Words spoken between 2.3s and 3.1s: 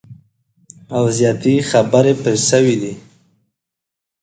سوي دي